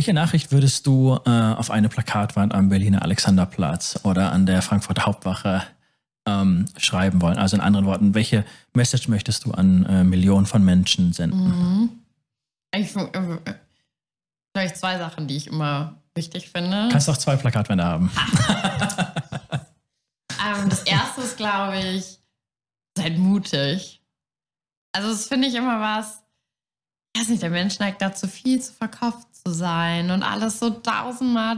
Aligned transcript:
Welche 0.00 0.14
Nachricht 0.14 0.50
würdest 0.50 0.86
du 0.86 1.20
äh, 1.26 1.30
auf 1.30 1.70
eine 1.70 1.90
Plakatwand 1.90 2.54
am 2.54 2.70
Berliner 2.70 3.02
Alexanderplatz 3.02 4.00
oder 4.02 4.32
an 4.32 4.46
der 4.46 4.62
Frankfurter 4.62 5.04
Hauptwache 5.04 5.62
ähm, 6.24 6.64
schreiben 6.78 7.20
wollen? 7.20 7.36
Also 7.36 7.56
in 7.56 7.60
anderen 7.60 7.84
Worten, 7.84 8.14
welche 8.14 8.46
Message 8.72 9.08
möchtest 9.08 9.44
du 9.44 9.50
an 9.50 9.84
äh, 9.84 10.02
Millionen 10.02 10.46
von 10.46 10.64
Menschen 10.64 11.12
senden? 11.12 11.48
Mhm. 11.48 11.90
Ich, 12.74 12.96
äh, 12.96 13.38
vielleicht 14.56 14.78
zwei 14.78 14.96
Sachen, 14.96 15.28
die 15.28 15.36
ich 15.36 15.48
immer 15.48 15.98
wichtig 16.14 16.48
finde. 16.48 16.88
Kannst 16.90 17.10
auch 17.10 17.18
zwei 17.18 17.36
Plakatwände 17.36 17.84
haben. 17.84 18.10
ähm, 20.30 20.70
das 20.70 20.82
erste 20.84 21.20
ist, 21.20 21.36
glaube 21.36 21.78
ich, 21.78 22.20
seid 22.96 23.18
mutig. 23.18 24.00
Also, 24.92 25.10
das 25.10 25.26
finde 25.26 25.48
ich 25.48 25.54
immer 25.54 25.78
was. 25.78 26.22
Ich 27.12 27.20
weiß 27.20 27.28
nicht, 27.28 27.42
der 27.42 27.50
Mensch 27.50 27.78
neigt 27.78 28.02
dazu, 28.02 28.28
viel 28.28 28.60
zu 28.60 28.72
verkauft 28.72 29.28
zu 29.44 29.52
sein 29.52 30.10
und 30.10 30.22
alles 30.22 30.58
so 30.58 30.70
tausendmal 30.70 31.56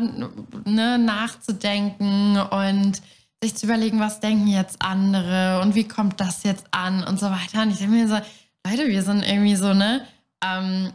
ne, 0.64 0.98
nachzudenken 0.98 2.38
und 2.38 3.02
sich 3.42 3.56
zu 3.56 3.66
überlegen, 3.66 4.00
was 4.00 4.20
denken 4.20 4.46
jetzt 4.46 4.80
andere 4.80 5.60
und 5.60 5.74
wie 5.74 5.86
kommt 5.86 6.20
das 6.20 6.44
jetzt 6.44 6.66
an 6.70 7.04
und 7.04 7.18
so 7.18 7.26
weiter. 7.26 7.62
Und 7.62 7.70
ich 7.70 7.78
denke 7.78 7.94
mir 7.94 8.08
so, 8.08 8.20
Leute, 8.66 8.88
wir 8.88 9.02
sind 9.02 9.26
irgendwie 9.26 9.56
so, 9.56 9.74
ne? 9.74 10.06
Ähm, 10.42 10.92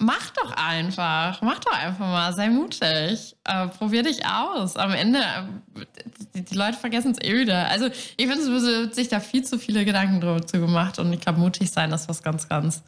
mach 0.00 0.30
doch 0.30 0.50
einfach, 0.56 1.40
mach 1.40 1.60
doch 1.60 1.72
einfach 1.72 2.06
mal, 2.06 2.32
sei 2.32 2.48
mutig, 2.48 3.36
äh, 3.44 3.68
probier 3.68 4.02
dich 4.02 4.26
aus. 4.26 4.76
Am 4.76 4.92
Ende, 4.92 5.20
äh, 5.20 5.84
die, 6.34 6.42
die, 6.42 6.54
Leute 6.54 6.76
vergessen 6.76 7.12
es 7.12 7.20
eh 7.20 7.34
wieder. 7.34 7.68
Also 7.68 7.86
ich 7.86 8.26
finde, 8.26 8.38
es 8.38 8.48
wird 8.50 8.94
sich 8.94 9.08
da 9.08 9.20
viel 9.20 9.44
zu 9.44 9.58
viele 9.58 9.84
Gedanken 9.84 10.20
drüber 10.20 10.44
zu 10.44 10.58
gemacht 10.58 10.98
und 10.98 11.12
ich 11.12 11.20
glaube, 11.20 11.38
mutig 11.38 11.70
sein 11.70 11.92
ist 11.92 12.08
was 12.08 12.22
ganz, 12.22 12.48
ganz 12.48 12.82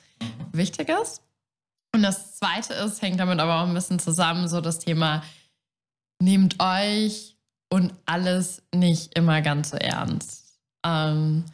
Wichtiges. 0.52 1.22
Und 1.94 2.02
das 2.02 2.36
Zweite 2.36 2.74
ist, 2.74 3.00
hängt 3.02 3.20
damit 3.20 3.38
aber 3.38 3.62
auch 3.62 3.68
ein 3.68 3.74
bisschen 3.74 3.98
zusammen, 3.98 4.48
so 4.48 4.60
das 4.60 4.80
Thema, 4.80 5.22
nehmt 6.20 6.56
euch 6.60 7.36
und 7.70 7.94
alles 8.04 8.62
nicht 8.74 9.16
immer 9.16 9.42
ganz 9.42 9.70
so 9.70 9.76
ernst. 9.76 10.58
Ähm, 10.84 11.44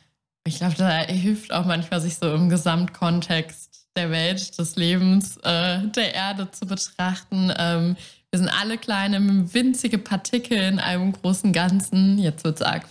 ich 0.44 0.56
glaube, 0.56 0.74
da 0.76 0.88
hilft 0.90 1.52
auch 1.52 1.64
manchmal, 1.64 2.00
sich 2.00 2.16
so 2.16 2.32
im 2.34 2.48
Gesamtkontext 2.48 3.86
der 3.96 4.10
Welt, 4.10 4.58
des 4.58 4.76
Lebens, 4.76 5.36
äh, 5.38 5.80
der 5.88 6.14
Erde 6.14 6.50
zu 6.50 6.66
betrachten. 6.66 7.52
Ähm, 7.56 7.96
wir 8.30 8.38
sind 8.38 8.48
alle 8.48 8.78
kleine, 8.78 9.52
winzige 9.52 9.98
Partikel 9.98 10.56
in 10.56 10.78
einem 10.78 11.12
großen 11.12 11.52
Ganzen. 11.52 12.18
Jetzt 12.18 12.44
wird 12.44 12.56
es 12.56 12.62
arg 12.62 12.86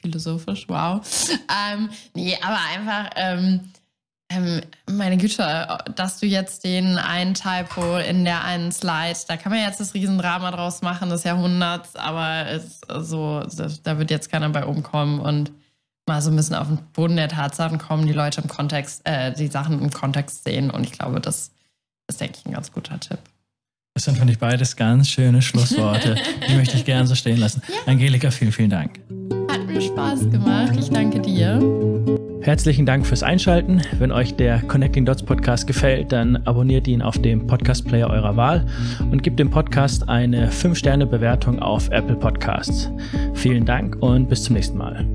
philosophisch, 0.00 0.68
wow. 0.68 1.00
Ähm, 1.72 1.88
nee, 2.14 2.36
aber 2.42 2.58
einfach, 2.74 3.10
ähm, 3.14 3.60
ähm, 4.30 4.62
meine 4.90 5.18
Güte, 5.18 5.78
dass 5.94 6.18
du 6.18 6.26
jetzt 6.26 6.64
den 6.64 6.98
einen 6.98 7.34
Typo 7.34 7.98
in 7.98 8.24
der 8.24 8.42
einen 8.44 8.72
Slide, 8.72 9.18
da 9.28 9.36
kann 9.36 9.52
man 9.52 9.60
jetzt 9.60 9.78
das 9.78 9.94
Riesendrama 9.94 10.50
draus 10.50 10.82
machen 10.82 11.10
des 11.10 11.22
Jahrhunderts, 11.24 11.94
aber 11.94 12.48
es, 12.48 12.80
so, 13.06 13.44
da 13.84 13.98
wird 13.98 14.10
jetzt 14.10 14.30
keiner 14.30 14.48
bei 14.48 14.64
umkommen 14.64 15.20
und 15.20 15.52
mal 16.08 16.20
so 16.20 16.30
ein 16.30 16.36
bisschen 16.36 16.56
auf 16.56 16.68
den 16.68 16.78
Boden 16.92 17.16
der 17.16 17.28
Tatsachen 17.28 17.78
kommen, 17.78 18.06
die 18.06 18.12
Leute 18.12 18.40
im 18.40 18.48
Kontext, 18.48 19.02
äh, 19.04 19.32
die 19.32 19.46
Sachen 19.46 19.80
im 19.80 19.90
Kontext 19.90 20.44
sehen. 20.44 20.70
Und 20.70 20.84
ich 20.84 20.92
glaube, 20.92 21.20
das 21.20 21.50
ist, 22.08 22.20
denke 22.20 22.38
ich, 22.38 22.46
ein 22.46 22.52
ganz 22.52 22.72
guter 22.72 22.98
Tipp. 22.98 23.18
Das 23.94 24.04
sind, 24.04 24.16
finde 24.16 24.32
ich, 24.32 24.38
beides 24.38 24.76
ganz 24.76 25.08
schöne 25.08 25.42
Schlussworte. 25.42 26.16
die 26.48 26.54
möchte 26.54 26.76
ich 26.76 26.84
gerne 26.84 27.06
so 27.06 27.14
stehen 27.14 27.36
lassen. 27.36 27.62
Ja. 27.68 27.92
Angelika, 27.92 28.30
vielen, 28.30 28.52
vielen 28.52 28.70
Dank. 28.70 29.00
Hat 29.50 29.66
mir 29.66 29.80
Spaß 29.80 30.30
gemacht. 30.30 30.72
Ich 30.78 30.88
danke 30.88 31.20
dir. 31.20 31.60
Herzlichen 32.40 32.86
Dank 32.86 33.06
fürs 33.06 33.22
Einschalten. 33.22 33.82
Wenn 33.98 34.10
euch 34.10 34.34
der 34.34 34.62
Connecting 34.62 35.04
Dots 35.04 35.22
Podcast 35.22 35.66
gefällt, 35.66 36.10
dann 36.10 36.36
abonniert 36.38 36.88
ihn 36.88 37.00
auf 37.00 37.20
dem 37.20 37.46
Podcast-Player 37.46 38.08
eurer 38.08 38.36
Wahl 38.36 38.66
und 39.12 39.22
gebt 39.22 39.38
dem 39.38 39.50
Podcast 39.50 40.08
eine 40.08 40.50
5-Sterne-Bewertung 40.50 41.60
auf 41.60 41.88
Apple 41.90 42.16
Podcasts. 42.16 42.90
Vielen 43.34 43.64
Dank 43.64 43.96
und 44.00 44.28
bis 44.28 44.42
zum 44.42 44.56
nächsten 44.56 44.78
Mal. 44.78 45.06